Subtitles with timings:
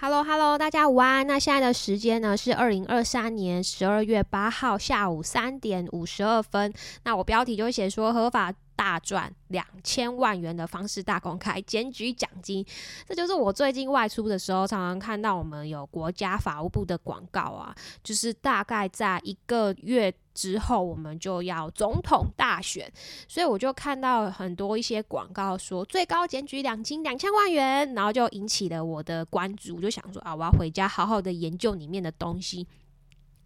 [0.00, 1.26] Hello Hello，大家午安。
[1.26, 6.72] 那现在的时间呢是二零二三年十二月八号下午三点五十二分。
[7.02, 12.64] 那我标题就写说合法大赚两千万元的方式大公开检举奖金。
[13.08, 17.74] 这就是我最近外出的时候常常看到我们有国家法务部的广告啊，
[18.04, 20.14] 就是大概在一个月。
[20.38, 22.88] 之后我们就要总统大选，
[23.26, 32.64] 所以我就看到很多一些广告说最高检举两金两千万元，然后就引起了我的关注，我就想说啊，我要回家好好的研究里面的东西。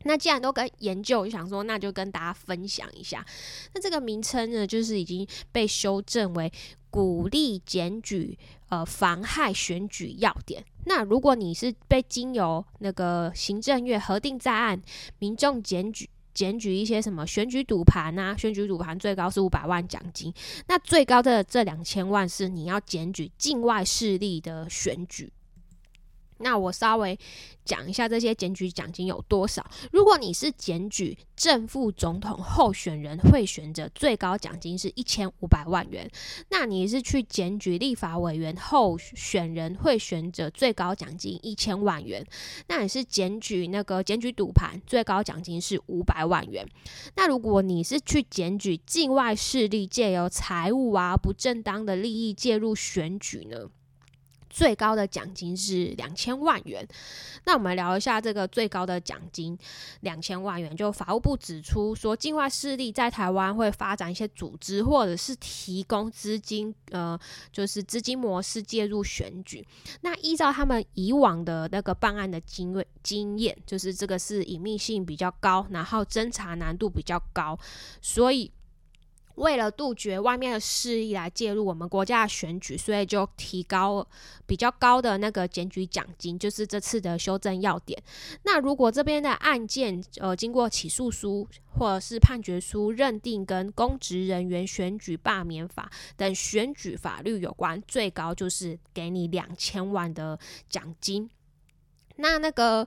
[0.05, 3.25] 那既然都跟研究，就想说那就跟大家分享一下。
[3.73, 6.53] 那这个名称呢，就是已经被修正为
[6.91, 10.63] 鼓励检举呃妨害选举要点。
[10.85, 14.83] 那如果你是被经由那个行政院核定在案，
[15.19, 16.07] 民众检举。
[16.35, 18.37] 检举一些什么选举赌盘啊？
[18.37, 20.33] 选举赌盘最高是五百万奖金，
[20.69, 25.33] 那最高的这两千万是你要检举境外势力的选举。
[26.43, 27.19] 那我稍微
[27.65, 29.65] 讲一下这些检举奖金有多少。
[29.93, 36.11] 如果你是检举正副总统候选人贿选者，最高奖金是一千五百万元。
[36.51, 42.25] 那你是去检举立法委员候选人贿选者，最高奖金一千万元。
[42.69, 46.67] 那你是检举那个检举赌盘，最高奖金是五百万元。
[47.17, 53.69] 那如果你是去检举境外势力借由财务啊不正当的利益介入选举呢？
[54.53, 56.87] 最高的奖金是两千万元。
[57.45, 59.59] 那我们聊一下这个最高的奖金
[60.01, 60.77] 两千万元。
[60.77, 67.19] 就法务部指出说，境外势力在台湾会发展一些组织，或者是提供资金，呃，
[67.51, 69.67] 就是资金模式介入选举。
[70.03, 77.59] 那依照他们以往的那个办案的经验，经验就是这个是隐秘性比较高，然后侦查难度比较高，
[78.03, 78.53] 所以。
[79.37, 84.07] 为了杜绝外面的势力来介入我们国家的选举，所以就提高
[84.47, 88.01] 比较高的那个检举奖金，就是这次的修正要点。
[88.45, 100.39] 那如果这边的案件呃经过起诉书或者是判决书认定跟公职人员选举罢免法等选举法律有关，最高就是给你两千万的
[100.69, 101.31] 奖金。
[102.17, 102.87] 那那个。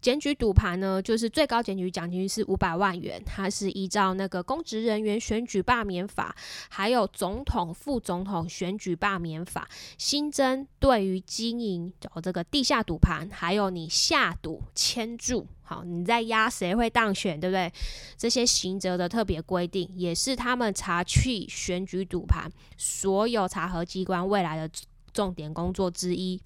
[0.00, 6.34] 检举赌盘呢，就是最高检举奖金是五百万元，它是依照那个公职人员选举罢免法，
[6.68, 9.68] 还有总统、副总统选举罢免法
[9.98, 17.70] 新增，对于经营哦这个地下赌盘，还有你下赌签注，好你在压谁会当选，对不对？
[18.16, 24.70] 这些刑责的特别规定，也是他们查去选举赌盘所有查核机关未来的
[25.12, 26.40] 重点工作之一。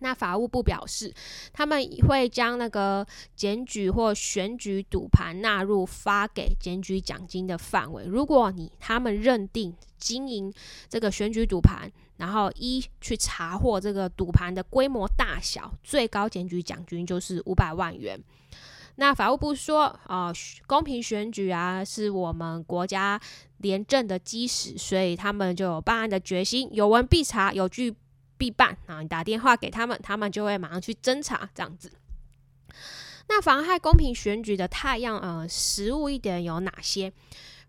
[0.00, 1.12] 那法务部表示，
[1.52, 8.04] 他们会将那个检举或选举赌盘纳入发给检举奖金的范围。
[8.04, 10.52] 如果你他们认定经营
[10.88, 18.22] 这个选举赌盘，然后一去查获这个赌盘的规模大小，最高检举奖金就是五百万元。
[18.96, 20.32] 那法务部说，啊，
[20.66, 23.20] 公平选举啊，是我们国家
[23.58, 27.94] 廉政的基石，所以他们就有办案的决心，有闻必查，有据。
[28.36, 29.02] 必办啊！
[29.02, 31.92] 你打电话给他们，他们就会马上去侦查这样子。
[33.28, 37.12] 那妨害公平选举的太阳呃实物一点有哪些？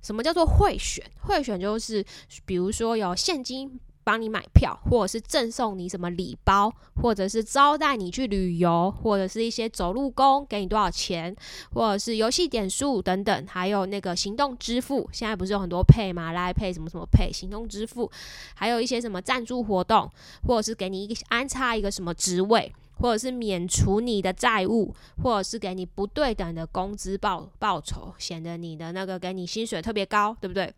[0.01, 1.03] 什么叫做贿选？
[1.21, 2.05] 贿选就是
[2.45, 3.79] 比如说有现金。
[4.07, 11.35] 帮你买票，或者是赠送你什么礼包，或者是招待你去旅游，或者是一些走路工给你多少钱，
[11.73, 16.31] 或者是游戏点数等等，还有那个行动支付，现在不是有很多配吗？
[16.31, 18.09] 来配什么什么配行动支付，
[18.55, 20.09] 还有一些什么赞助活动，
[20.47, 30.73] 或者是给你一个安插一个什么职位，或者是免除你的债务，或者是给你不对等的工资报报酬，显得你的那个给你薪水特别高，对不对？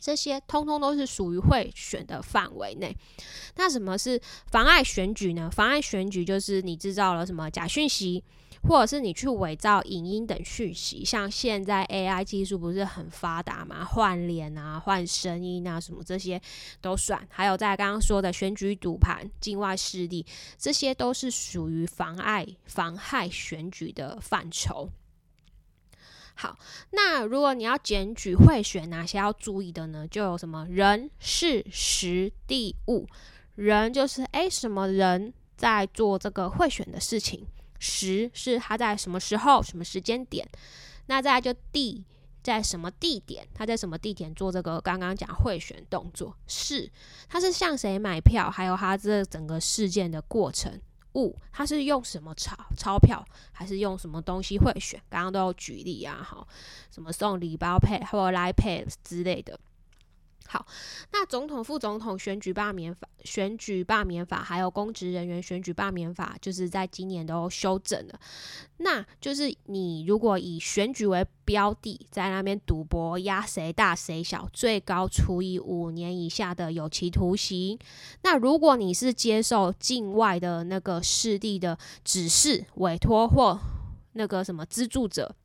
[0.00, 2.96] 这些通通都是属于贿选的范围内。
[3.56, 4.20] 那什么是
[4.50, 5.50] 妨碍选举呢？
[5.50, 8.22] 妨碍选举就是你制造了什么假讯息，
[8.62, 11.04] 或者是你去伪造影音等讯息。
[11.04, 16.40] 像现在 AI 技术不是很发达嘛，换脸啊、换声音啊，什么这些
[16.80, 17.26] 都算。
[17.30, 20.24] 还有在刚刚说的选举赌盘、境外势力，
[20.56, 24.88] 这些都是属于妨碍、妨害选举的范畴。
[26.40, 26.56] 好，
[26.92, 30.06] 那如果你要检举贿选，哪些要注意的呢？
[30.06, 33.08] 就有什么人、事、时、地、物。
[33.56, 37.44] 人就是诶，什么人在做这个贿选的事情？
[37.80, 40.48] 时是他在什么时候、什么时间点？
[41.06, 42.04] 那再来就地
[42.40, 43.44] 在什么地点？
[43.52, 46.36] 他在什么地点做这个刚刚讲贿选动作？
[46.46, 46.88] 事
[47.28, 48.48] 他是向谁买票？
[48.48, 50.80] 还有他这整个事件的过程。
[51.14, 55.00] 物，他是用什么钞钞票，还是用什么东西贿选？
[55.08, 56.46] 刚刚都有举例啊，好，
[56.90, 59.58] 什么送礼包配或来配之类的。
[60.50, 60.66] 好，
[61.12, 68.18] 那总统、副总统选举罢免法、选举罢免法，还有公职人员选举罢免法，就是在今年都修正了。
[68.78, 77.78] 那就是你如果以选举为标的，在那边赌博，压谁大谁小，最高处以五年以下的有期徒刑。
[78.22, 83.60] 那如果你是接受境外的那个势力的指示、委托或
[84.12, 85.36] 那个什么资助者。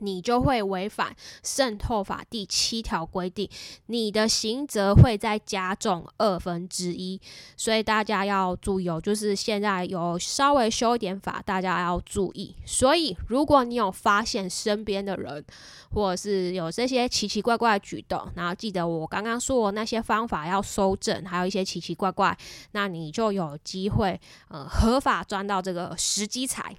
[0.00, 3.48] 你就会违反渗透法第七条规定，
[3.86, 7.20] 你的刑责会再加重二分之一，
[7.56, 9.00] 所以大家要注意哦。
[9.00, 12.54] 就是现在有稍微修一点法，大家要注意。
[12.64, 15.44] 所以，如果你有发现身边的人，
[15.90, 22.36] 或者是有这些奇奇怪怪的举动，然后记得我刚刚说的那些方法要收正，还有一些奇奇怪怪，
[22.72, 26.76] 那你就有机会呃合法赚到这个时机财。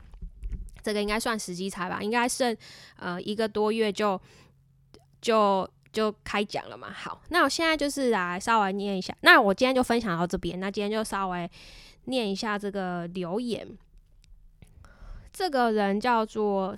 [0.89, 2.57] 这个应该算时机差吧，应该剩
[2.97, 4.19] 呃一个多月就
[5.21, 6.91] 就就开奖了嘛。
[6.91, 9.15] 好，那我现在就是来稍微念一下。
[9.21, 11.47] 那我今天就分享到这边，那今天就稍微
[12.05, 13.67] 念一下这个留言。
[15.31, 16.75] 这个人叫做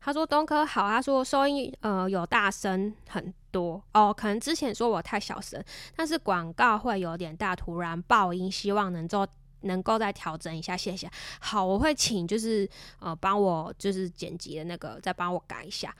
[0.00, 5.62] 他说东哥好，他说收音呃有大声很多哦，可能之前说我太小声，
[5.94, 9.28] 但是广告会有点大，突然爆音，希望能做。
[9.64, 11.10] 能够再调整一下，谢谢。
[11.40, 12.68] 好，我会请就是
[13.00, 15.94] 呃帮我就是剪辑的那个再帮我改一下。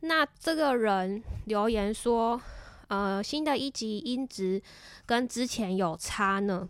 [0.00, 2.38] 那这个人留言说，
[2.88, 4.60] 呃，新的一集音质
[5.06, 6.68] 跟之前有差呢。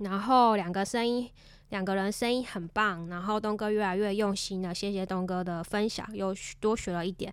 [0.00, 1.30] 然后两个声音，
[1.70, 3.08] 两个人声音很棒。
[3.08, 7.32] 然后东哥越来越用心了，谢谢东哥的分享，又多学了一点。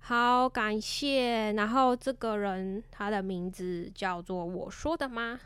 [0.00, 1.52] 好，感谢。
[1.52, 5.40] 然后这个人他的名字叫做我说的吗？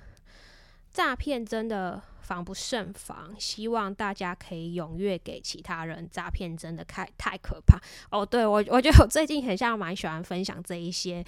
[0.96, 6.08] 诈骗真的防不胜防，希望大家可以踊跃给其他人。
[6.10, 7.78] 诈骗真的太太可怕
[8.10, 8.26] 哦！
[8.26, 11.24] 对我，我觉得我最近很像蛮喜欢分享这一些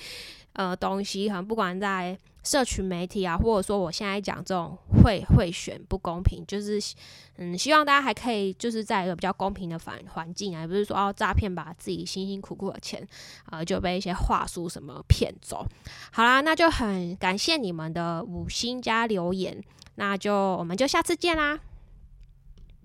[0.54, 2.18] 呃东西，可能不管在。
[2.44, 6.80] 社群媒体啊，或者说我现在讲这种会会选不公平，就是
[7.36, 13.06] 嗯，希望大家还可以就是在一个比较公平的环环境啊，不是说哦诈骗把自己辛辛苦苦的钱
[13.46, 15.66] 啊就被一些话术什么骗走。
[16.10, 19.62] 好啦，那就很感谢你们的五星加留言，
[19.98, 21.58] 那就我们就下次见啦。